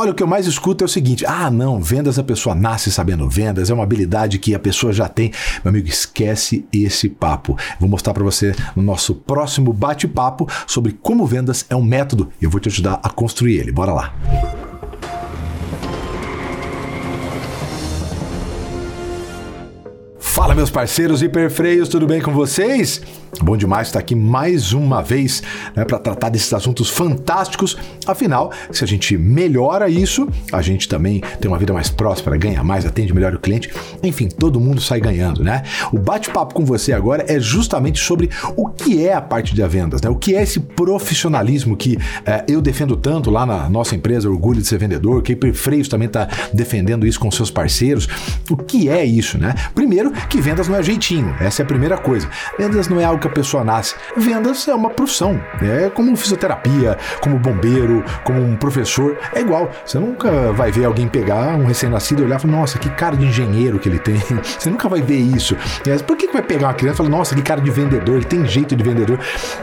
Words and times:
Olha, 0.00 0.12
o 0.12 0.14
que 0.14 0.22
eu 0.22 0.26
mais 0.26 0.46
escuto 0.46 0.82
é 0.82 0.86
o 0.86 0.88
seguinte: 0.88 1.26
ah, 1.26 1.50
não, 1.50 1.78
vendas 1.78 2.18
a 2.18 2.24
pessoa 2.24 2.54
nasce 2.54 2.90
sabendo 2.90 3.28
vendas, 3.28 3.68
é 3.68 3.74
uma 3.74 3.82
habilidade 3.82 4.38
que 4.38 4.54
a 4.54 4.58
pessoa 4.58 4.94
já 4.94 5.06
tem. 5.06 5.30
Meu 5.62 5.68
amigo, 5.68 5.88
esquece 5.88 6.64
esse 6.72 7.06
papo. 7.06 7.54
Vou 7.78 7.86
mostrar 7.86 8.14
para 8.14 8.24
você 8.24 8.56
no 8.74 8.82
nosso 8.82 9.14
próximo 9.14 9.74
bate-papo 9.74 10.48
sobre 10.66 10.96
como 11.02 11.26
vendas 11.26 11.66
é 11.68 11.76
um 11.76 11.82
método 11.82 12.30
e 12.40 12.44
eu 12.46 12.50
vou 12.50 12.58
te 12.58 12.70
ajudar 12.70 12.98
a 13.02 13.10
construir 13.10 13.58
ele. 13.58 13.72
Bora 13.72 13.92
lá. 13.92 14.14
Fala, 20.18 20.54
meus 20.54 20.70
parceiros 20.70 21.20
hiperfreios, 21.20 21.90
tudo 21.90 22.06
bem 22.06 22.22
com 22.22 22.32
vocês? 22.32 23.02
Bom 23.42 23.56
demais 23.56 23.88
estar 23.88 24.00
aqui 24.00 24.14
mais 24.14 24.72
uma 24.72 25.02
vez 25.02 25.42
né, 25.74 25.84
para 25.84 25.98
tratar 25.98 26.28
desses 26.28 26.52
assuntos 26.52 26.90
fantásticos. 26.90 27.76
Afinal, 28.06 28.52
se 28.70 28.82
a 28.82 28.86
gente 28.86 29.16
melhora 29.16 29.88
isso, 29.88 30.28
a 30.52 30.60
gente 30.60 30.88
também 30.88 31.22
tem 31.40 31.50
uma 31.50 31.58
vida 31.58 31.72
mais 31.72 31.88
próspera, 31.88 32.36
ganha 32.36 32.62
mais, 32.62 32.84
atende 32.84 33.14
melhor 33.14 33.34
o 33.34 33.38
cliente. 33.38 33.70
Enfim, 34.02 34.28
todo 34.28 34.60
mundo 34.60 34.80
sai 34.80 35.00
ganhando, 35.00 35.44
né? 35.44 35.62
O 35.92 35.98
bate-papo 35.98 36.54
com 36.54 36.64
você 36.64 36.92
agora 36.92 37.24
é 37.28 37.38
justamente 37.38 38.00
sobre 38.00 38.28
o 38.56 38.68
que 38.68 39.06
é 39.06 39.14
a 39.14 39.22
parte 39.22 39.54
de 39.54 39.66
vendas, 39.66 40.02
né? 40.02 40.10
O 40.10 40.16
que 40.16 40.34
é 40.34 40.42
esse 40.42 40.58
profissionalismo 40.58 41.76
que 41.76 41.96
é, 42.26 42.44
eu 42.48 42.60
defendo 42.60 42.96
tanto 42.96 43.30
lá 43.30 43.46
na 43.46 43.68
nossa 43.70 43.94
empresa 43.94 44.28
Orgulho 44.28 44.60
de 44.60 44.66
Ser 44.66 44.78
Vendedor, 44.78 45.22
que 45.22 45.32
Hiperfreios 45.32 45.88
também 45.88 46.06
está 46.06 46.28
defendendo 46.52 47.06
isso 47.06 47.20
com 47.20 47.30
seus 47.30 47.50
parceiros. 47.50 48.08
O 48.50 48.56
que 48.56 48.88
é 48.88 49.04
isso, 49.04 49.38
né? 49.38 49.54
Primeiro, 49.74 50.10
que 50.28 50.40
vendas 50.40 50.66
não 50.68 50.76
é 50.76 50.82
jeitinho, 50.82 51.34
essa 51.40 51.62
é 51.62 51.64
a 51.64 51.66
primeira 51.66 51.96
coisa. 51.96 52.28
Vendas 52.58 52.88
não 52.88 53.00
é 53.00 53.04
algo 53.04 53.19
que 53.20 53.28
a 53.28 53.30
pessoa 53.30 53.62
nasce. 53.62 53.94
Vendas 54.16 54.66
é 54.66 54.74
uma 54.74 54.90
profissão, 54.90 55.40
é 55.62 55.88
como 55.90 56.16
fisioterapia, 56.16 56.98
como 57.20 57.38
bombeiro, 57.38 58.04
como 58.24 58.42
um 58.42 58.56
professor, 58.56 59.18
é 59.32 59.40
igual. 59.40 59.70
Você 59.84 59.98
nunca 59.98 60.52
vai 60.52 60.72
ver 60.72 60.84
alguém 60.84 61.06
pegar 61.06 61.56
um 61.56 61.66
recém-nascido 61.66 62.22
e 62.22 62.24
olhar 62.24 62.38
e 62.38 62.42
falar, 62.42 62.54
nossa, 62.54 62.78
que 62.78 62.88
cara 62.90 63.16
de 63.16 63.26
engenheiro 63.26 63.78
que 63.78 63.88
ele 63.88 63.98
tem. 63.98 64.20
Você 64.58 64.70
nunca 64.70 64.88
vai 64.88 65.02
ver 65.02 65.18
isso. 65.18 65.56
Por 66.06 66.16
que 66.16 66.28
vai 66.28 66.42
pegar 66.42 66.68
uma 66.68 66.74
criança 66.74 66.96
e 66.96 66.98
falar, 66.98 67.08
nossa, 67.10 67.34
que 67.34 67.42
cara 67.42 67.60
de 67.60 67.70
vendedor, 67.70 68.16
ele 68.16 68.24
tem 68.24 68.46
jeito 68.46 68.74
de 68.74 68.82
vendedor? 68.82 69.18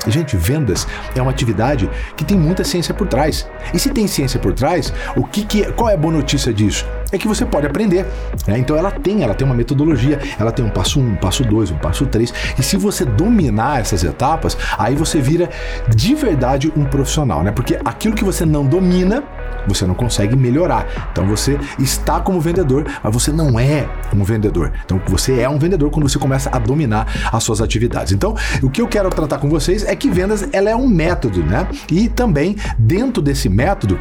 Gente, 0.08 0.38
vendas 0.38 0.88
é 1.16 1.22
uma 1.22 1.31
atividade 1.31 1.89
que 2.16 2.23
tem 2.23 2.38
muita 2.38 2.63
ciência 2.63 2.94
por 2.94 3.08
trás. 3.08 3.47
E 3.73 3.80
se 3.80 3.89
tem 3.89 4.08
ciência 4.08 4.39
por 4.39 4.53
trás, 4.53 4.94
o 5.16 5.23
que, 5.23 5.44
que 5.44 5.72
qual 5.73 5.89
é 5.89 5.94
a 5.94 5.97
boa 5.97 6.13
notícia 6.13 6.53
disso? 6.53 6.85
É 7.11 7.17
que 7.17 7.27
você 7.27 7.45
pode 7.45 7.66
aprender. 7.66 8.05
Né? 8.47 8.58
Então 8.58 8.75
ela 8.75 8.91
tem, 8.91 9.23
ela 9.23 9.33
tem 9.33 9.45
uma 9.45 9.55
metodologia, 9.55 10.19
ela 10.39 10.52
tem 10.52 10.66
um 10.66 10.69
passo 10.69 11.00
um, 11.00 11.11
um 11.11 11.16
passo 11.16 11.44
dois, 11.44 11.72
um 11.72 11.77
passo 11.77 12.05
três. 12.05 12.33
E 12.58 12.63
se 12.63 12.77
você 12.77 13.05
dominar 13.05 13.80
essas 13.80 14.03
etapas, 14.03 14.58
aí 14.77 14.95
você 14.95 15.22
vira 15.22 15.50
de 15.95 16.16
verdade 16.16 16.72
um 16.75 16.85
profissional, 16.85 17.44
né? 17.44 17.52
Porque 17.52 17.80
aquilo 17.83 18.16
que 18.16 18.23
você 18.23 18.45
não 18.45 18.66
domina, 18.66 19.23
você 19.67 19.85
não 19.85 19.95
consegue 19.95 20.35
melhorar. 20.35 21.09
Então 21.11 21.25
você 21.28 21.59
está 21.80 22.19
como 22.19 22.39
vendedor, 22.41 22.85
mas 23.03 23.13
você 23.13 23.31
não 23.31 23.59
é 23.59 23.88
um 24.13 24.23
vendedor. 24.23 24.72
Então 24.85 25.02
você 25.08 25.39
é 25.39 25.50
um 25.50 25.58
vendedor 25.58 25.89
quando 25.89 26.09
você 26.09 26.19
começa 26.19 26.50
a 26.53 26.59
dominar 26.59 27.08
as 27.31 27.44
suas 27.44 27.61
atividades. 27.61 28.11
Então, 28.11 28.35
o 28.61 28.69
que 28.69 28.81
eu 28.81 28.88
quero 28.88 29.09
tratar 29.09 29.38
com 29.38 29.50
vocês 29.50 29.83
é 29.83 29.95
que 29.95 30.09
vendas 30.09 30.47
ela 30.52 30.69
é 30.69 30.75
um 30.75 30.88
método, 30.88 31.44
né? 31.44 31.67
E 31.91 32.09
também 32.09 32.55
dentro 32.78 33.22
desse 33.22 33.50
método 33.50 34.00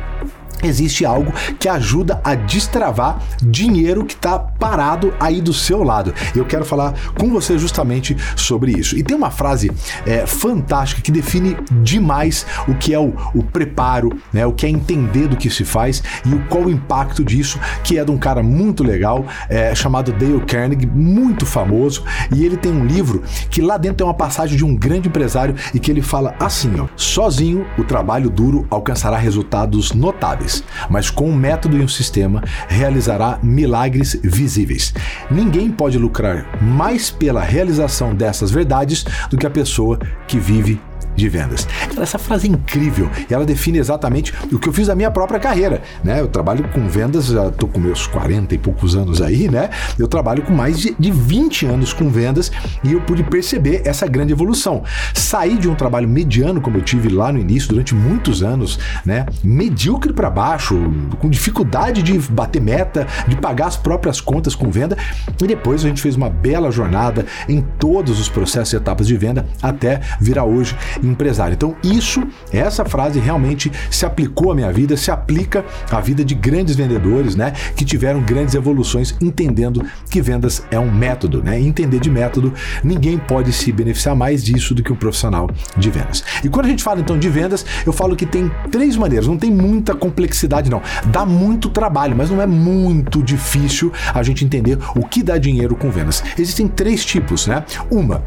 existe 0.63 1.05
algo 1.05 1.33
que 1.59 1.69
ajuda 1.69 2.21
a 2.25 2.35
destravar 2.35 3.19
dinheiro 3.43 4.05
que 4.05 4.15
está 4.15 4.39
parado 4.39 5.13
aí 5.21 5.41
do 5.41 5.53
seu 5.53 5.83
lado. 5.83 6.15
Eu 6.35 6.45
quero 6.45 6.65
falar 6.65 6.95
com 7.19 7.31
você 7.31 7.59
justamente 7.59 8.17
sobre 8.35 8.73
isso. 8.73 8.97
E 8.97 9.03
tem 9.03 9.17
uma 9.17 9.31
frase 9.31 9.71
é, 10.07 10.27
fantástica 10.27 11.03
que 11.03 11.13
define 11.13 11.57
demais 11.83 12.47
o 12.67 12.75
que 12.75 12.95
é 12.95 12.99
o, 12.99 13.15
o, 13.35 13.43
preparo, 13.43 14.19
né, 14.33 14.47
o 14.47 14.53
que 14.53 14.67
é 14.67 14.69
entender 14.69 15.29
do 15.29 15.37
que 15.37 15.51
se 15.51 15.65
faz 15.65 16.03
e 16.25 16.35
o, 16.35 16.41
qual 16.47 16.65
o 16.65 16.71
impacto 16.71 17.25
disso, 17.25 17.59
que 17.85 17.99
é 17.99 18.05
de 18.05 18.11
um 18.11 18.19
cara 18.19 18.43
muito 18.43 18.83
legal 18.83 19.25
é, 19.49 19.75
chamado 19.75 20.13
Dale 20.13 20.41
Carnegie, 20.47 20.87
muito 20.87 21.45
famoso, 21.45 22.05
e 22.35 22.45
ele 22.45 22.57
tem 22.57 22.73
um 22.73 22.85
livro 22.85 23.23
que 23.51 23.61
lá 23.61 23.77
dentro 23.77 23.99
tem 23.99 24.07
uma 24.07 24.15
passagem 24.15 24.57
de 24.57 24.65
um 24.65 24.75
grande 24.75 25.09
empresário 25.09 25.55
e 25.75 25.79
que 25.79 25.91
ele 25.91 26.03
fala 26.03 26.35
assim, 26.39 26.73
ó, 26.81 26.87
sozinho 26.97 27.67
o 27.79 27.85
trabalho 27.85 28.31
duro 28.31 28.67
alcançará 28.71 29.17
resultados 29.17 29.93
notáveis 29.93 30.46
mas 30.89 31.11
com 31.11 31.29
um 31.29 31.35
método 31.35 31.77
e 31.77 31.83
um 31.83 31.89
sistema 31.89 32.43
realizará 32.69 33.39
milagres 33.43 34.19
visíveis. 34.23 34.93
Ninguém 35.31 35.71
pode 35.71 35.99
lucrar 35.99 36.47
mais 36.63 37.11
pela 37.11 37.43
realização 37.43 38.15
dessas 38.15 38.51
verdades 38.51 39.05
do 39.31 39.37
que 39.37 39.47
a 39.47 39.51
pessoa 39.51 39.99
que 40.27 40.39
vive 40.39 40.81
de 41.17 41.29
vendas. 41.29 41.67
Essa 42.01 42.19
frase 42.19 42.47
é 42.47 42.51
incrível 42.51 43.11
e 43.29 43.33
ela 43.33 43.45
define 43.45 43.79
exatamente 43.79 44.33
o 44.53 44.59
que 44.59 44.69
eu 44.69 44.73
fiz 44.73 44.87
da 44.87 44.95
minha 44.95 45.11
própria 45.11 45.41
carreira, 45.41 45.83
né? 46.05 46.21
Eu 46.21 46.29
trabalho 46.29 46.69
com 46.69 46.87
vendas, 46.89 47.27
já 47.27 47.51
tô 47.51 47.67
com 47.67 47.81
meus 47.81 48.07
40 48.07 48.55
e 48.55 48.59
poucos 48.59 48.95
anos 48.95 49.21
aí, 49.23 49.49
né? 49.49 49.71
Eu 49.99 50.07
trabalho 50.07 50.43
com 50.43 50.53
mais 50.53 50.79
de, 50.79 50.95
de 50.99 51.11
20 51.11 51.67
anos 51.67 51.93
com 51.93 52.09
vendas 52.09 52.53
e 52.85 52.93
eu 52.93 53.01
pude 53.01 53.25
perceber 53.25 53.83
essa 53.85 54.07
grande 54.07 54.33
evolução. 54.33 54.83
Saí 55.15 55.57
de 55.57 55.69
um 55.69 55.75
trabalho 55.75 56.09
mediano, 56.09 56.61
como 56.61 56.77
eu 56.77 56.83
tive 56.83 57.09
lá 57.09 57.33
no 57.33 57.39
início, 57.39 57.71
durante 57.71 57.95
muitos 57.95 58.43
anos, 58.43 58.79
né? 59.05 59.27
Medíocre 59.43 60.13
para 60.13 60.29
baixo, 60.29 60.77
com 61.19 61.29
dificuldade 61.29 62.03
de 62.03 62.19
bater 62.19 62.61
meta, 62.61 63.07
de 63.27 63.37
pagar 63.37 63.67
as 63.67 63.77
próprias 63.77 64.21
contas 64.21 64.55
com 64.55 64.71
venda, 64.71 64.97
e 65.43 65.47
depois 65.47 65.85
a 65.85 65.89
gente 65.89 66.03
fez 66.03 66.17
uma 66.17 66.29
bela 66.29 66.71
jornada 66.71 67.25
em 67.49 67.61
todos 67.79 68.21
os 68.21 68.29
processos 68.29 68.73
e 68.73 68.77
etapas 68.77 69.07
de 69.07 69.17
venda 69.17 69.47
até 69.63 70.01
virar 70.21 70.45
hoje 70.45 70.77
empresário. 71.07 71.55
Então, 71.55 71.77
isso, 71.83 72.27
essa 72.53 72.85
frase 72.85 73.19
realmente 73.19 73.71
se 73.91 74.05
aplicou 74.05 74.53
à 74.53 74.55
minha 74.55 74.73
vida, 74.73 74.97
se 74.97 75.11
aplica 75.11 75.65
à 75.91 76.01
vida 76.01 76.25
de 76.25 76.35
grandes 76.35 76.77
vendedores, 76.77 77.35
né, 77.35 77.53
que 77.75 77.85
tiveram 77.85 78.23
grandes 78.23 78.55
evoluções 78.55 79.15
entendendo 79.21 79.85
que 80.11 80.21
vendas 80.21 80.63
é 80.71 80.79
um 80.79 80.91
método, 80.91 81.43
né? 81.43 81.61
Entender 81.61 82.01
de 82.01 82.11
método, 82.11 82.53
ninguém 82.83 83.19
pode 83.19 83.53
se 83.53 83.73
beneficiar 83.73 84.15
mais 84.15 84.43
disso 84.43 84.75
do 84.75 84.83
que 84.83 84.93
um 84.93 84.97
profissional 84.97 85.49
de 85.77 85.91
vendas. 85.91 86.25
E 86.43 86.49
quando 86.49 86.67
a 86.67 86.69
gente 86.69 86.83
fala 86.83 87.01
então 87.01 87.19
de 87.19 87.29
vendas, 87.29 87.65
eu 87.85 87.93
falo 87.93 88.17
que 88.17 88.27
tem 88.27 88.51
três 88.71 88.97
maneiras, 88.97 89.27
não 89.27 89.37
tem 89.37 89.51
muita 89.51 89.95
complexidade 89.95 90.71
não. 90.71 90.83
Dá 91.07 91.25
muito 91.25 91.69
trabalho, 91.71 92.17
mas 92.17 92.31
não 92.31 92.41
é 92.41 92.47
muito 92.47 93.23
difícil 93.23 93.93
a 94.13 94.23
gente 94.23 94.45
entender 94.45 94.79
o 94.95 95.07
que 95.07 95.23
dá 95.23 95.39
dinheiro 95.39 95.77
com 95.77 95.91
vendas. 95.91 96.23
Existem 96.39 96.69
três 96.69 97.05
tipos, 97.05 97.47
né? 97.47 97.65
Uma 97.91 98.25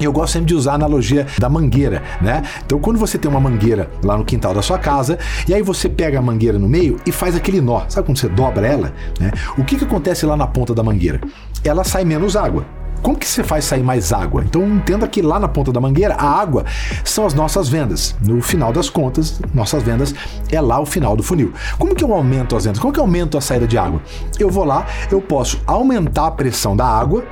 eu 0.00 0.12
gosto 0.12 0.34
sempre 0.34 0.48
de 0.48 0.54
usar 0.54 0.72
a 0.72 0.74
analogia 0.74 1.26
da 1.38 1.48
mangueira, 1.48 2.02
né? 2.20 2.42
Então, 2.64 2.78
quando 2.78 2.98
você 2.98 3.18
tem 3.18 3.30
uma 3.30 3.40
mangueira 3.40 3.90
lá 4.02 4.16
no 4.16 4.24
quintal 4.24 4.54
da 4.54 4.62
sua 4.62 4.78
casa, 4.78 5.18
e 5.48 5.54
aí 5.54 5.62
você 5.62 5.88
pega 5.88 6.18
a 6.18 6.22
mangueira 6.22 6.58
no 6.58 6.68
meio 6.68 6.98
e 7.06 7.12
faz 7.12 7.34
aquele 7.34 7.60
nó, 7.60 7.82
sabe 7.88 8.06
quando 8.06 8.18
você 8.18 8.28
dobra 8.28 8.66
ela? 8.66 8.92
Né? 9.20 9.30
O 9.56 9.64
que, 9.64 9.76
que 9.76 9.84
acontece 9.84 10.26
lá 10.26 10.36
na 10.36 10.46
ponta 10.46 10.74
da 10.74 10.82
mangueira? 10.82 11.20
Ela 11.64 11.84
sai 11.84 12.04
menos 12.04 12.36
água. 12.36 12.64
Como 13.02 13.16
que 13.16 13.28
você 13.28 13.44
faz 13.44 13.64
sair 13.64 13.82
mais 13.82 14.12
água? 14.12 14.42
Então 14.44 14.66
entenda 14.66 15.06
que 15.06 15.22
lá 15.22 15.38
na 15.38 15.46
ponta 15.46 15.72
da 15.72 15.80
mangueira, 15.80 16.14
a 16.14 16.28
água 16.28 16.64
são 17.04 17.24
as 17.24 17.34
nossas 17.34 17.68
vendas. 17.68 18.16
No 18.20 18.40
final 18.40 18.72
das 18.72 18.90
contas, 18.90 19.40
nossas 19.54 19.82
vendas 19.82 20.14
é 20.50 20.60
lá 20.60 20.80
o 20.80 20.86
final 20.86 21.14
do 21.14 21.22
funil. 21.22 21.52
Como 21.78 21.94
que 21.94 22.02
eu 22.02 22.12
aumento 22.12 22.56
as 22.56 22.64
vendas? 22.64 22.80
Como 22.80 22.92
que 22.92 22.98
eu 22.98 23.04
aumento 23.04 23.38
a 23.38 23.40
saída 23.40 23.66
de 23.66 23.78
água? 23.78 24.00
Eu 24.40 24.50
vou 24.50 24.64
lá, 24.64 24.86
eu 25.10 25.20
posso 25.20 25.60
aumentar 25.66 26.26
a 26.26 26.30
pressão 26.30 26.76
da 26.76 26.86
água 26.86 27.24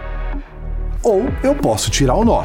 ou 1.05 1.29
eu 1.43 1.55
posso 1.55 1.91
tirar 1.91 2.15
o 2.15 2.25
nó. 2.25 2.45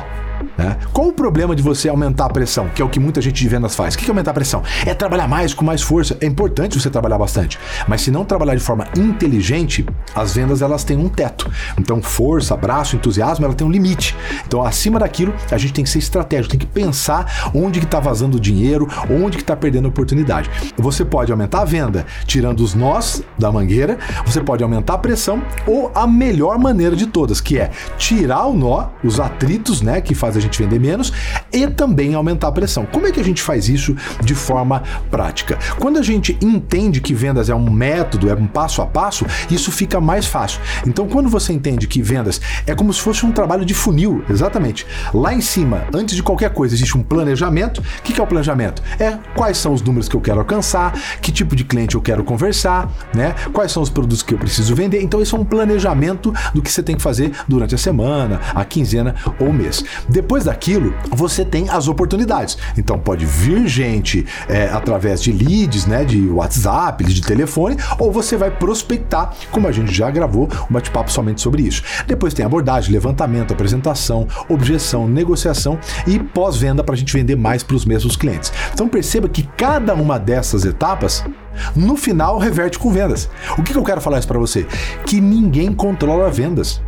Né? 0.58 0.78
Qual 0.94 1.08
o 1.08 1.14
problema 1.14 1.56
de 1.56 1.62
você 1.62 1.90
aumentar 1.90 2.26
a 2.26 2.30
pressão, 2.30 2.70
que 2.70 2.82
é 2.82 2.86
o 2.86 2.90
que 2.90 3.00
muita 3.00 3.22
gente 3.22 3.42
de 3.42 3.50
vendas 3.50 3.76
faz? 3.76 3.96
O 3.96 3.98
que 3.98 4.06
é 4.06 4.10
aumentar 4.10 4.32
a 4.32 4.34
pressão? 4.34 4.64
É 4.86 4.94
trabalhar 4.94 5.28
mais, 5.28 5.54
com 5.54 5.64
mais 5.64 5.82
força. 5.82 6.18
É 6.22 6.26
importante 6.26 6.80
você 6.80 6.90
trabalhar 6.90 7.18
bastante, 7.18 7.60
mas 7.88 8.02
se 8.02 8.12
não 8.12 8.26
trabalhar 8.26 8.56
de 8.56 8.62
forma 8.62 8.86
inteligente, 8.98 9.86
as 10.16 10.34
vendas 10.34 10.62
elas 10.62 10.84
têm 10.84 10.98
um 10.98 11.10
teto. 11.10 11.50
Então, 11.78 12.02
força, 12.02 12.54
abraço, 12.54 12.96
entusiasmo, 12.96 13.46
ela 13.46 13.54
tem 13.54 13.66
um 13.66 13.72
limite. 13.72 14.16
Então, 14.46 14.64
acima 14.64 15.00
daquilo, 15.00 15.34
a 15.52 15.58
gente 15.58 15.74
tem 15.74 15.84
que 15.84 15.90
ser 15.90 16.00
estratégico, 16.00 16.52
tem 16.52 16.60
que 16.60 16.66
pensar 16.66 17.52
onde 17.54 17.80
que 17.80 17.86
está 17.86 18.00
vazando 18.00 18.38
o 18.38 18.40
dinheiro, 18.40 18.88
onde 19.10 19.38
que 19.38 19.44
está 19.44 19.56
perdendo 19.56 19.86
a 19.86 19.90
oportunidade. 19.90 20.50
Você 20.78 21.04
pode 21.06 21.32
aumentar 21.32 21.62
a 21.62 21.66
venda 21.66 22.06
tirando 22.26 22.62
os 22.62 22.74
nós 22.74 23.24
da 23.38 23.52
mangueira, 23.52 23.98
você 24.26 24.42
pode 24.42 24.64
aumentar 24.64 24.96
a 24.96 24.98
pressão 24.98 25.42
ou 25.66 25.92
a 25.94 26.08
melhor 26.08 26.58
maneira 26.58 26.96
de 26.96 27.08
todas, 27.08 27.42
que 27.42 27.58
é 27.58 27.72
tirar 27.98 28.46
o 28.46 28.54
nó, 28.54 28.88
os 29.04 29.20
atritos, 29.20 29.82
né, 29.82 30.02
que 30.02 30.14
faz 30.14 30.29
a 30.36 30.42
gente 30.42 30.50
gente 30.50 30.62
vender 30.62 30.80
menos 30.80 31.14
e 31.54 31.68
também 31.68 32.16
aumentar 32.16 32.48
a 32.48 32.52
pressão. 32.52 32.86
Como 32.86 33.08
é 33.08 33.12
que 33.12 33.20
a 33.20 33.24
gente 33.24 33.42
faz 33.42 33.70
isso 33.70 33.96
de 34.24 34.36
forma 34.36 34.84
prática? 35.10 35.58
Quando 35.80 35.98
a 35.98 36.02
gente 36.02 36.38
entende 36.42 37.00
que 37.00 37.14
vendas 37.14 37.50
é 37.50 37.56
um 37.56 37.70
método, 37.70 38.30
é 38.30 38.34
um 38.34 38.48
passo 38.48 38.82
a 38.82 38.86
passo, 38.86 39.26
isso 39.50 39.72
fica 39.72 40.02
mais 40.02 40.26
fácil. 40.26 40.60
Então, 40.86 41.08
quando 41.08 41.30
você 41.30 41.54
entende 41.54 41.88
que 41.88 42.02
vendas 42.02 42.42
é 42.66 42.76
como 42.76 42.92
se 42.92 43.02
fosse 43.02 43.26
um 43.26 43.32
trabalho 43.32 43.64
de 43.64 43.74
funil, 43.74 44.24
exatamente. 44.30 44.86
Lá 45.14 45.34
em 45.34 45.42
cima, 45.42 45.86
antes 45.94 46.16
de 46.16 46.24
qualquer 46.24 46.52
coisa, 46.52 46.74
existe 46.74 46.98
um 46.98 47.04
planejamento. 47.04 47.80
O 47.80 48.02
que 48.02 48.20
é 48.20 48.24
o 48.24 48.28
planejamento? 48.28 48.82
É 49.00 49.18
quais 49.36 49.58
são 49.58 49.74
os 49.74 49.82
números 49.82 50.10
que 50.10 50.16
eu 50.16 50.22
quero 50.22 50.40
alcançar, 50.40 50.94
que 51.22 51.32
tipo 51.32 51.56
de 51.56 51.64
cliente 51.64 51.96
eu 51.96 52.02
quero 52.02 52.24
conversar, 52.24 52.92
né? 53.14 53.36
Quais 53.54 53.72
são 53.72 53.84
os 53.84 53.90
produtos 53.90 54.24
que 54.24 54.34
eu 54.34 54.38
preciso 54.38 54.74
vender. 54.76 55.02
Então, 55.02 55.22
isso 55.22 55.36
é 55.36 55.40
um 55.40 55.46
planejamento 55.46 56.34
do 56.54 56.62
que 56.62 56.72
você 56.72 56.82
tem 56.82 56.96
que 56.96 57.02
fazer 57.02 57.32
durante 57.48 57.76
a 57.76 57.78
semana, 57.78 58.40
a 58.54 58.66
quinzena 58.66 59.16
ou 59.40 59.50
o 59.50 59.54
mês. 59.54 59.84
Depois 60.20 60.44
daquilo, 60.44 60.94
você 61.12 61.46
tem 61.46 61.70
as 61.70 61.88
oportunidades. 61.88 62.58
Então 62.78 63.00
pode 63.00 63.26
vir 63.26 63.66
gente 63.70 64.26
é, 64.50 64.66
através 64.66 65.24
de 65.24 65.32
leads, 65.32 65.86
né, 65.86 66.04
de 66.04 66.28
WhatsApp, 66.28 67.06
de 67.06 67.22
telefone, 67.22 67.78
ou 67.98 68.12
você 68.12 68.36
vai 68.36 68.52
prospectar, 68.52 69.34
como 69.50 69.66
a 69.66 69.72
gente 69.72 69.94
já 69.94 70.12
gravou 70.12 70.50
um 70.70 70.74
bate-papo 70.74 71.10
somente 71.10 71.40
sobre 71.40 71.62
isso. 71.62 71.82
Depois 72.06 72.34
tem 72.34 72.46
abordagem, 72.46 72.92
levantamento, 72.92 73.54
apresentação, 73.54 74.28
objeção, 74.50 75.08
negociação 75.08 75.80
e 76.06 76.20
pós-venda 76.20 76.84
para 76.84 76.96
a 76.96 76.98
gente 76.98 77.14
vender 77.14 77.38
mais 77.38 77.64
para 77.64 77.78
os 77.78 77.86
mesmos 77.86 78.18
clientes. 78.18 78.52
Então 78.74 78.90
perceba 78.90 79.30
que 79.30 79.44
cada 79.56 79.96
uma 79.96 80.20
dessas 80.20 80.66
etapas 80.66 81.24
no 81.74 81.96
final 81.96 82.38
reverte 82.38 82.78
com 82.78 82.92
vendas. 82.92 83.30
O 83.58 83.64
que, 83.64 83.72
que 83.72 83.80
eu 83.80 83.84
quero 83.86 84.02
falar 84.02 84.20
isso 84.20 84.28
para 84.28 84.38
você? 84.38 84.68
Que 85.06 85.22
ninguém 85.22 85.72
controla 85.72 86.30
vendas. 86.30 86.82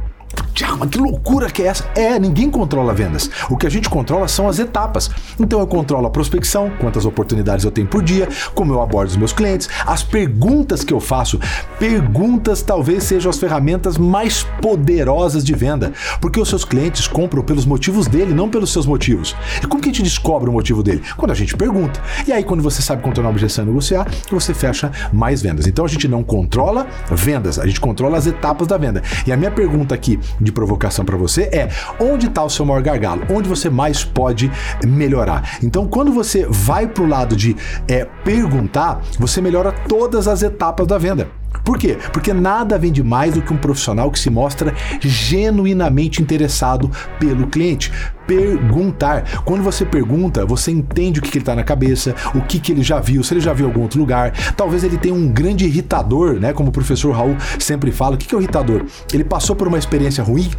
Tiago, 0.51 0.77
mas 0.79 0.89
que 0.89 0.97
loucura 0.97 1.49
que 1.49 1.61
é 1.63 1.67
essa? 1.67 1.89
É, 1.95 2.19
ninguém 2.19 2.49
controla 2.49 2.93
vendas. 2.93 3.29
O 3.49 3.57
que 3.57 3.67
a 3.67 3.69
gente 3.69 3.89
controla 3.89 4.27
são 4.27 4.47
as 4.47 4.59
etapas. 4.59 5.09
Então 5.39 5.59
eu 5.59 5.67
controlo 5.67 6.07
a 6.07 6.09
prospecção, 6.09 6.71
quantas 6.79 7.05
oportunidades 7.05 7.65
eu 7.65 7.71
tenho 7.71 7.87
por 7.87 8.03
dia, 8.03 8.27
como 8.53 8.73
eu 8.73 8.81
abordo 8.81 9.09
os 9.09 9.17
meus 9.17 9.33
clientes, 9.33 9.69
as 9.85 10.03
perguntas 10.03 10.83
que 10.83 10.93
eu 10.93 10.99
faço. 10.99 11.39
Perguntas 11.79 12.61
talvez 12.61 13.03
sejam 13.03 13.29
as 13.29 13.37
ferramentas 13.37 13.97
mais 13.97 14.43
poderosas 14.61 15.43
de 15.43 15.53
venda, 15.53 15.91
porque 16.19 16.39
os 16.39 16.49
seus 16.49 16.65
clientes 16.65 17.07
compram 17.07 17.43
pelos 17.43 17.65
motivos 17.65 18.07
dele, 18.07 18.33
não 18.33 18.49
pelos 18.49 18.71
seus 18.71 18.85
motivos. 18.85 19.35
E 19.61 19.67
como 19.67 19.81
que 19.81 19.89
a 19.89 19.91
gente 19.91 20.03
descobre 20.03 20.49
o 20.49 20.53
motivo 20.53 20.83
dele? 20.83 21.01
Quando 21.17 21.31
a 21.31 21.35
gente 21.35 21.55
pergunta. 21.55 22.01
E 22.27 22.31
aí, 22.31 22.43
quando 22.43 22.61
você 22.61 22.81
sabe 22.81 23.01
contornar 23.01 23.29
a 23.29 23.31
objeção 23.31 23.63
e 23.63 23.67
negociar, 23.67 24.07
você 24.29 24.53
fecha 24.53 24.91
mais 25.11 25.41
vendas. 25.41 25.67
Então 25.67 25.85
a 25.85 25.87
gente 25.87 26.07
não 26.07 26.23
controla 26.23 26.87
vendas, 27.09 27.59
a 27.59 27.65
gente 27.65 27.79
controla 27.79 28.17
as 28.17 28.27
etapas 28.27 28.67
da 28.67 28.77
venda. 28.77 29.01
E 29.25 29.31
a 29.31 29.37
minha 29.37 29.51
pergunta 29.51 29.93
aqui 29.95 30.19
de 30.41 30.51
provocação 30.51 31.05
para 31.05 31.17
você 31.17 31.43
é: 31.43 31.69
onde 31.99 32.27
está 32.27 32.43
o 32.43 32.49
seu 32.49 32.65
maior 32.65 32.81
gargalo? 32.81 33.23
Onde 33.29 33.47
você 33.47 33.69
mais 33.69 34.03
pode 34.03 34.51
melhorar? 34.85 35.59
Então, 35.63 35.87
quando 35.87 36.11
você 36.11 36.45
vai 36.49 36.87
para 36.87 37.03
o 37.03 37.07
lado 37.07 37.35
de 37.35 37.55
é, 37.87 38.05
perguntar, 38.23 39.01
você 39.19 39.41
melhora 39.41 39.71
todas 39.71 40.27
as 40.27 40.41
etapas 40.41 40.87
da 40.87 40.97
venda. 40.97 41.29
Por 41.63 41.77
quê? 41.77 41.97
Porque 42.11 42.33
nada 42.33 42.77
vende 42.77 43.03
mais 43.03 43.33
do 43.33 43.41
que 43.41 43.53
um 43.53 43.57
profissional 43.57 44.09
que 44.09 44.19
se 44.19 44.29
mostra 44.29 44.73
genuinamente 44.99 46.21
interessado 46.21 46.89
pelo 47.19 47.47
cliente. 47.47 47.91
Perguntar. 48.27 49.41
Quando 49.43 49.63
você 49.63 49.85
pergunta, 49.85 50.45
você 50.45 50.71
entende 50.71 51.19
o 51.19 51.23
que, 51.23 51.29
que 51.29 51.37
ele 51.37 51.43
está 51.43 51.55
na 51.55 51.63
cabeça, 51.63 52.15
o 52.33 52.41
que, 52.41 52.59
que 52.59 52.71
ele 52.71 52.83
já 52.83 52.99
viu, 52.99 53.23
se 53.23 53.33
ele 53.33 53.41
já 53.41 53.53
viu 53.53 53.65
em 53.65 53.69
algum 53.69 53.81
outro 53.81 53.99
lugar. 53.99 54.31
Talvez 54.55 54.83
ele 54.83 54.97
tenha 54.97 55.13
um 55.13 55.27
grande 55.27 55.65
irritador, 55.65 56.39
né? 56.39 56.53
Como 56.53 56.69
o 56.69 56.71
professor 56.71 57.11
Raul 57.11 57.35
sempre 57.59 57.91
fala. 57.91 58.15
O 58.15 58.17
que, 58.17 58.27
que 58.27 58.35
é 58.35 58.37
o 58.37 58.41
irritador? 58.41 58.85
Ele 59.13 59.23
passou 59.23 59.55
por 59.55 59.67
uma 59.67 59.77
experiência 59.77 60.23
ruim 60.23 60.49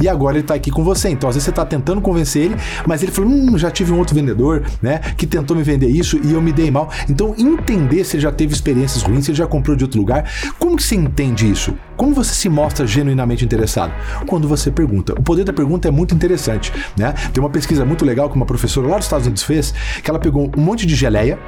e 0.00 0.08
agora 0.08 0.36
ele 0.36 0.44
está 0.44 0.54
aqui 0.54 0.70
com 0.70 0.82
você. 0.82 1.10
Então, 1.10 1.28
às 1.28 1.36
vezes 1.36 1.44
você 1.44 1.50
está 1.50 1.64
tentando 1.64 2.00
convencer 2.00 2.44
ele, 2.44 2.56
mas 2.86 3.02
ele 3.02 3.12
falou: 3.12 3.30
hum, 3.30 3.58
já 3.58 3.70
tive 3.70 3.92
um 3.92 3.98
outro 3.98 4.14
vendedor, 4.14 4.64
né, 4.80 4.98
que 5.16 5.26
tentou 5.26 5.56
me 5.56 5.62
vender 5.62 5.88
isso 5.88 6.18
e 6.24 6.32
eu 6.32 6.40
me 6.40 6.52
dei 6.52 6.70
mal. 6.70 6.90
Então, 7.08 7.34
entender 7.38 8.04
se 8.04 8.16
ele 8.16 8.22
já 8.22 8.32
teve 8.32 8.54
experiências 8.54 9.02
ruins, 9.02 9.26
se 9.26 9.30
ele 9.30 9.38
já 9.38 9.46
comprou 9.46 9.76
de 9.76 9.84
outro 9.84 10.00
lugar, 10.00 10.28
como 10.58 10.76
que 10.76 10.82
você 10.82 10.94
entende 10.94 11.50
isso? 11.50 11.74
Como 11.96 12.14
você 12.14 12.32
se 12.32 12.48
mostra 12.48 12.86
genuinamente 12.86 13.44
interessado? 13.44 13.92
Quando 14.26 14.48
você 14.48 14.70
pergunta. 14.70 15.12
O 15.12 15.22
poder 15.22 15.44
da 15.44 15.52
pergunta 15.52 15.86
é 15.86 15.90
muito 15.90 16.14
interessante, 16.14 16.72
né? 16.96 17.09
Tem 17.32 17.42
uma 17.42 17.50
pesquisa 17.50 17.84
muito 17.84 18.04
legal 18.04 18.28
que 18.28 18.36
uma 18.36 18.46
professora 18.46 18.88
lá 18.88 18.96
dos 18.96 19.06
Estados 19.06 19.26
Unidos 19.26 19.42
fez, 19.42 19.72
que 20.02 20.10
ela 20.10 20.18
pegou 20.18 20.50
um 20.56 20.60
monte 20.60 20.86
de 20.86 20.94
geleia 20.94 21.38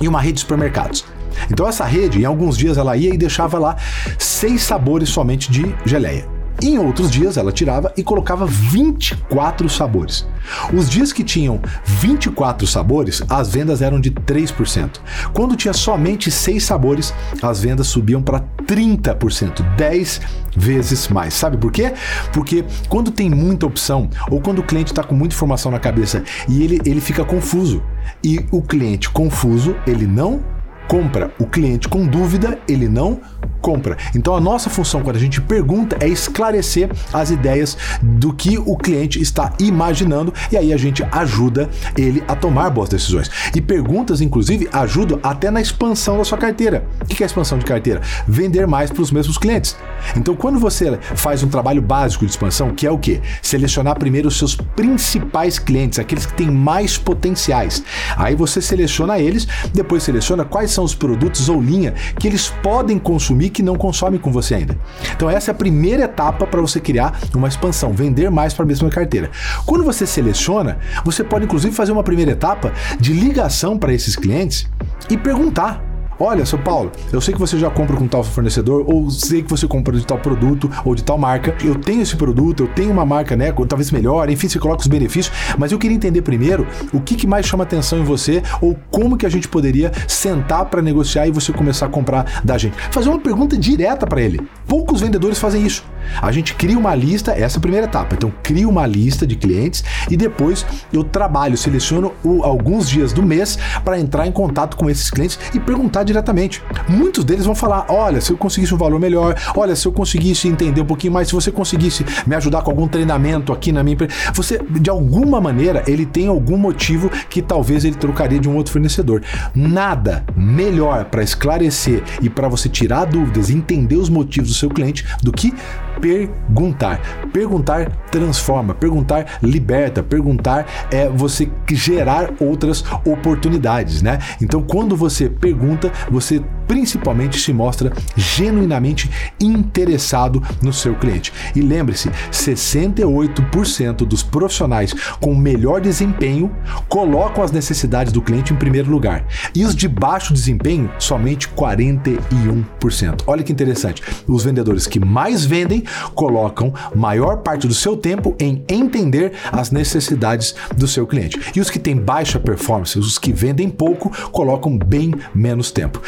e 0.00 0.08
uma 0.08 0.20
rede 0.20 0.34
de 0.34 0.40
supermercados. 0.40 1.04
Então 1.50 1.68
essa 1.68 1.84
rede, 1.84 2.20
em 2.20 2.24
alguns 2.24 2.56
dias 2.56 2.78
ela 2.78 2.96
ia 2.96 3.12
e 3.12 3.18
deixava 3.18 3.58
lá 3.58 3.76
seis 4.18 4.62
sabores 4.62 5.08
somente 5.08 5.50
de 5.50 5.74
geleia. 5.84 6.33
Em 6.62 6.78
outros 6.78 7.10
dias 7.10 7.36
ela 7.36 7.52
tirava 7.52 7.92
e 7.96 8.02
colocava 8.02 8.46
24 8.46 9.68
sabores. 9.68 10.26
Os 10.72 10.88
dias 10.88 11.12
que 11.12 11.24
tinham 11.24 11.60
24 11.84 12.66
sabores, 12.66 13.22
as 13.28 13.48
vendas 13.48 13.82
eram 13.82 14.00
de 14.00 14.10
3%. 14.10 15.00
Quando 15.32 15.56
tinha 15.56 15.72
somente 15.72 16.30
6 16.30 16.62
sabores, 16.62 17.12
as 17.42 17.60
vendas 17.60 17.88
subiam 17.88 18.22
para 18.22 18.40
30%, 18.66 19.62
10 19.76 20.20
vezes 20.56 21.08
mais. 21.08 21.34
Sabe 21.34 21.56
por 21.56 21.72
quê? 21.72 21.92
Porque 22.32 22.64
quando 22.88 23.10
tem 23.10 23.28
muita 23.28 23.66
opção 23.66 24.08
ou 24.30 24.40
quando 24.40 24.60
o 24.60 24.64
cliente 24.64 24.92
está 24.92 25.02
com 25.02 25.14
muita 25.14 25.34
informação 25.34 25.70
na 25.70 25.78
cabeça 25.78 26.22
e 26.48 26.62
ele, 26.62 26.80
ele 26.84 27.00
fica 27.00 27.24
confuso. 27.24 27.82
E 28.22 28.44
o 28.50 28.62
cliente 28.62 29.10
confuso, 29.10 29.76
ele 29.86 30.06
não 30.06 30.42
compra. 30.88 31.32
O 31.38 31.46
cliente 31.46 31.88
com 31.88 32.06
dúvida, 32.06 32.58
ele 32.68 32.88
não 32.88 33.20
compra. 33.64 33.96
Então 34.14 34.36
a 34.36 34.40
nossa 34.40 34.68
função 34.68 35.02
quando 35.02 35.16
a 35.16 35.18
gente 35.18 35.40
pergunta 35.40 35.96
é 35.98 36.06
esclarecer 36.06 36.90
as 37.10 37.30
ideias 37.30 37.78
do 38.02 38.30
que 38.30 38.58
o 38.58 38.76
cliente 38.76 39.18
está 39.22 39.54
imaginando 39.58 40.34
e 40.52 40.56
aí 40.58 40.70
a 40.70 40.76
gente 40.76 41.02
ajuda 41.10 41.70
ele 41.96 42.22
a 42.28 42.36
tomar 42.36 42.68
boas 42.68 42.90
decisões. 42.90 43.30
E 43.54 43.62
perguntas, 43.62 44.20
inclusive, 44.20 44.68
ajudam 44.70 45.18
até 45.22 45.50
na 45.50 45.62
expansão 45.62 46.18
da 46.18 46.24
sua 46.24 46.36
carteira. 46.36 46.84
O 47.00 47.06
que 47.06 47.22
é 47.22 47.26
expansão 47.26 47.56
de 47.56 47.64
carteira? 47.64 48.02
Vender 48.28 48.66
mais 48.66 48.90
para 48.90 49.00
os 49.00 49.10
mesmos 49.10 49.38
clientes. 49.38 49.74
Então, 50.14 50.36
quando 50.36 50.58
você 50.58 50.98
faz 51.14 51.42
um 51.42 51.48
trabalho 51.48 51.80
básico 51.80 52.26
de 52.26 52.30
expansão, 52.30 52.74
que 52.74 52.86
é 52.86 52.90
o 52.90 52.98
que? 52.98 53.22
Selecionar 53.40 53.98
primeiro 53.98 54.28
os 54.28 54.36
seus 54.36 54.54
principais 54.54 55.58
clientes, 55.58 55.98
aqueles 55.98 56.26
que 56.26 56.34
têm 56.34 56.50
mais 56.50 56.98
potenciais. 56.98 57.82
Aí 58.16 58.34
você 58.34 58.60
seleciona 58.60 59.18
eles, 59.18 59.48
depois 59.72 60.02
seleciona 60.02 60.44
quais 60.44 60.70
são 60.70 60.84
os 60.84 60.94
produtos 60.94 61.48
ou 61.48 61.62
linha 61.62 61.94
que 62.18 62.28
eles 62.28 62.52
podem 62.62 62.98
consumir 62.98 63.53
que 63.54 63.62
não 63.62 63.76
consomem 63.76 64.20
com 64.20 64.30
você 64.30 64.56
ainda. 64.56 64.76
Então 65.14 65.30
essa 65.30 65.50
é 65.50 65.52
a 65.52 65.54
primeira 65.54 66.04
etapa 66.04 66.46
para 66.46 66.60
você 66.60 66.80
criar 66.80 67.18
uma 67.34 67.48
expansão, 67.48 67.92
vender 67.92 68.30
mais 68.30 68.52
para 68.52 68.64
a 68.64 68.68
mesma 68.68 68.90
carteira. 68.90 69.30
Quando 69.64 69.84
você 69.84 70.06
seleciona, 70.06 70.78
você 71.04 71.24
pode 71.24 71.44
inclusive 71.44 71.74
fazer 71.74 71.92
uma 71.92 72.02
primeira 72.02 72.32
etapa 72.32 72.72
de 73.00 73.12
ligação 73.12 73.78
para 73.78 73.92
esses 73.92 74.16
clientes 74.16 74.68
e 75.08 75.16
perguntar 75.16 75.93
Olha, 76.26 76.46
seu 76.46 76.58
Paulo, 76.58 76.90
eu 77.12 77.20
sei 77.20 77.34
que 77.34 77.38
você 77.38 77.58
já 77.58 77.68
compra 77.68 77.98
com 77.98 78.08
tal 78.08 78.24
fornecedor, 78.24 78.82
ou 78.88 79.10
sei 79.10 79.42
que 79.42 79.50
você 79.50 79.68
compra 79.68 79.94
de 79.94 80.06
tal 80.06 80.16
produto 80.16 80.70
ou 80.82 80.94
de 80.94 81.04
tal 81.04 81.18
marca. 81.18 81.54
Eu 81.62 81.74
tenho 81.74 82.00
esse 82.00 82.16
produto, 82.16 82.62
eu 82.62 82.66
tenho 82.68 82.90
uma 82.90 83.04
marca, 83.04 83.36
né? 83.36 83.52
Talvez 83.68 83.90
melhor, 83.90 84.30
enfim, 84.30 84.48
você 84.48 84.58
coloca 84.58 84.80
os 84.80 84.86
benefícios, 84.86 85.36
mas 85.58 85.70
eu 85.70 85.78
queria 85.78 85.94
entender 85.94 86.22
primeiro 86.22 86.66
o 86.94 87.00
que, 87.02 87.14
que 87.14 87.26
mais 87.26 87.44
chama 87.44 87.64
atenção 87.64 87.98
em 87.98 88.04
você, 88.04 88.42
ou 88.62 88.74
como 88.90 89.18
que 89.18 89.26
a 89.26 89.28
gente 89.28 89.46
poderia 89.46 89.92
sentar 90.08 90.64
para 90.64 90.80
negociar 90.80 91.26
e 91.26 91.30
você 91.30 91.52
começar 91.52 91.84
a 91.84 91.90
comprar 91.90 92.40
da 92.42 92.56
gente. 92.56 92.74
Fazer 92.90 93.10
uma 93.10 93.20
pergunta 93.20 93.54
direta 93.54 94.06
para 94.06 94.22
ele. 94.22 94.40
Poucos 94.66 95.02
vendedores 95.02 95.38
fazem 95.38 95.66
isso. 95.66 95.84
A 96.20 96.30
gente 96.32 96.54
cria 96.54 96.78
uma 96.78 96.94
lista, 96.94 97.32
essa 97.32 97.56
é 97.56 97.58
a 97.58 97.60
primeira 97.60 97.86
etapa. 97.86 98.14
Então, 98.14 98.32
crio 98.42 98.68
uma 98.68 98.86
lista 98.86 99.26
de 99.26 99.36
clientes 99.36 99.84
e 100.10 100.16
depois 100.16 100.66
eu 100.92 101.04
trabalho, 101.04 101.56
seleciono 101.56 102.12
o, 102.22 102.42
alguns 102.42 102.88
dias 102.88 103.12
do 103.12 103.22
mês 103.22 103.58
para 103.84 103.98
entrar 103.98 104.26
em 104.26 104.32
contato 104.32 104.76
com 104.76 104.88
esses 104.88 105.10
clientes 105.10 105.38
e 105.54 105.60
perguntar 105.60 106.04
diretamente. 106.04 106.62
Muitos 106.88 107.24
deles 107.24 107.44
vão 107.44 107.54
falar: 107.54 107.86
olha, 107.88 108.20
se 108.20 108.32
eu 108.32 108.36
conseguisse 108.36 108.74
um 108.74 108.78
valor 108.78 108.98
melhor, 109.00 109.34
olha, 109.56 109.76
se 109.76 109.86
eu 109.86 109.92
conseguisse 109.92 110.48
entender 110.48 110.80
um 110.80 110.86
pouquinho 110.86 111.12
mais, 111.12 111.28
se 111.28 111.34
você 111.34 111.50
conseguisse 111.50 112.04
me 112.26 112.34
ajudar 112.34 112.62
com 112.62 112.70
algum 112.70 112.88
treinamento 112.88 113.52
aqui 113.52 113.72
na 113.72 113.82
minha 113.82 113.94
empresa, 113.94 114.12
você, 114.32 114.58
de 114.58 114.90
alguma 114.90 115.40
maneira, 115.40 115.82
ele 115.86 116.06
tem 116.06 116.26
algum 116.26 116.56
motivo 116.56 117.10
que 117.28 117.42
talvez 117.42 117.84
ele 117.84 117.96
trocaria 117.96 118.38
de 118.38 118.48
um 118.48 118.56
outro 118.56 118.72
fornecedor. 118.72 119.22
Nada 119.54 120.24
melhor 120.36 121.04
para 121.06 121.22
esclarecer 121.22 122.02
e 122.20 122.28
para 122.28 122.48
você 122.48 122.68
tirar 122.68 123.04
dúvidas, 123.04 123.50
entender 123.50 123.96
os 123.96 124.08
motivos 124.08 124.50
do 124.50 124.54
seu 124.54 124.68
cliente 124.68 125.04
do 125.22 125.32
que 125.32 125.52
perguntar. 126.00 127.00
Perguntar 127.32 127.90
transforma, 128.10 128.74
perguntar 128.74 129.38
liberta, 129.42 130.02
perguntar 130.02 130.66
é 130.90 131.08
você 131.08 131.50
gerar 131.72 132.32
outras 132.40 132.84
oportunidades, 133.04 134.02
né? 134.02 134.18
Então, 134.40 134.62
quando 134.62 134.96
você 134.96 135.28
pergunta, 135.28 135.90
você 136.10 136.42
principalmente 136.66 137.38
se 137.38 137.52
mostra 137.52 137.92
genuinamente 138.16 139.10
interessado 139.40 140.42
no 140.62 140.72
seu 140.72 140.94
cliente. 140.94 141.32
E 141.54 141.60
lembre-se, 141.60 142.10
68% 142.32 144.06
dos 144.06 144.22
profissionais 144.22 144.94
com 145.20 145.34
melhor 145.34 145.80
desempenho 145.80 146.54
colocam 146.88 147.42
as 147.42 147.52
necessidades 147.52 148.12
do 148.12 148.22
cliente 148.22 148.52
em 148.52 148.56
primeiro 148.56 148.90
lugar. 148.90 149.26
E 149.54 149.64
os 149.64 149.74
de 149.74 149.88
baixo 149.88 150.32
desempenho, 150.32 150.90
somente 150.98 151.48
41%. 151.48 153.22
Olha 153.26 153.42
que 153.42 153.52
interessante. 153.52 154.02
Os 154.26 154.44
vendedores 154.44 154.86
que 154.86 155.00
mais 155.00 155.44
vendem 155.44 155.84
colocam 156.14 156.72
maior 156.94 157.38
parte 157.38 157.66
do 157.66 157.74
seu 157.74 157.96
tempo 157.96 158.34
em 158.38 158.64
entender 158.68 159.32
as 159.52 159.70
necessidades 159.70 160.54
do 160.76 160.86
seu 160.88 161.06
cliente. 161.06 161.38
E 161.54 161.60
os 161.60 161.70
que 161.70 161.78
têm 161.78 161.96
baixa 161.96 162.38
performance, 162.38 162.98
os 162.98 163.18
que 163.18 163.32
vendem 163.32 163.68
pouco, 163.68 164.10
colocam 164.30 164.76
bem 164.76 165.14
menos 165.34 165.70
tempo. 165.70 166.00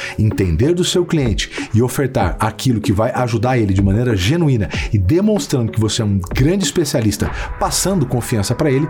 Entender 0.46 0.74
do 0.74 0.84
seu 0.84 1.04
cliente 1.04 1.68
e 1.74 1.82
ofertar 1.82 2.36
aquilo 2.38 2.80
que 2.80 2.92
vai 2.92 3.10
ajudar 3.12 3.58
ele 3.58 3.74
de 3.74 3.82
maneira 3.82 4.16
genuína 4.16 4.68
e 4.92 4.98
demonstrando 4.98 5.72
que 5.72 5.80
você 5.80 6.02
é 6.02 6.04
um 6.04 6.18
grande 6.18 6.64
especialista, 6.64 7.28
passando 7.58 8.06
confiança 8.06 8.54
para 8.54 8.70
ele, 8.70 8.88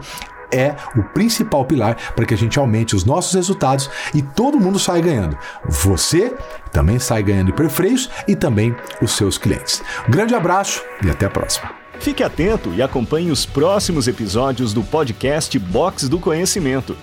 é 0.53 0.77
o 0.95 1.03
principal 1.03 1.65
pilar 1.65 1.97
para 2.15 2.27
que 2.27 2.35
a 2.35 2.37
gente 2.37 2.59
aumente 2.59 2.95
os 2.95 3.05
nossos 3.05 3.35
resultados 3.35 3.91
e 4.15 4.21
todo 4.21 4.61
mundo 4.61 4.79
sai 4.79 5.01
ganhando. 5.01 5.37
Você 5.67 6.35
também 6.71 6.99
sai 6.99 7.23
ganhando 7.23 7.51
hiperfreios 7.51 8.11
e 8.29 8.37
também 8.37 8.77
os 9.01 9.13
seus 9.13 9.39
clientes. 9.39 9.83
Um 10.07 10.11
grande 10.11 10.35
abraço 10.35 10.85
e 11.03 11.11
até 11.11 11.27
a 11.27 11.31
próxima. 11.31 11.71
Fique 11.99 12.23
atento 12.23 12.73
e 12.75 12.83
acompanhe 12.83 13.31
os 13.31 13.47
próximos 13.47 14.07
episódios 14.07 14.75
do 14.75 14.85
podcast 14.85 15.59
Box 15.59 16.07
do 16.09 16.21
Conhecimento. 16.21 16.95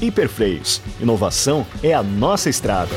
Hiperfreios. 0.00 0.80
Inovação 1.00 1.66
é 1.82 1.92
a 1.92 2.02
nossa 2.02 2.48
estrada. 2.48 2.94